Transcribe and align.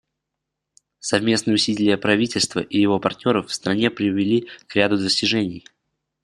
Совместные 0.97 1.53
усилия 1.53 1.95
правительства 1.95 2.59
и 2.59 2.79
его 2.81 2.99
партнеров 2.99 3.51
в 3.51 3.53
стране 3.53 3.91
привели 3.91 4.49
к 4.65 4.75
ряду 4.75 4.97
достижений. 4.97 5.63